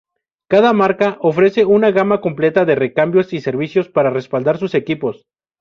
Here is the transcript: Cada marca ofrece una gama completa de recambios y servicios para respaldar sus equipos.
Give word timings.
Cada 0.47 0.73
marca 0.73 1.19
ofrece 1.21 1.63
una 1.63 1.91
gama 1.91 2.21
completa 2.21 2.65
de 2.65 2.73
recambios 2.73 3.33
y 3.33 3.39
servicios 3.39 3.87
para 3.87 4.09
respaldar 4.09 4.57
sus 4.57 4.73
equipos. 4.73 5.27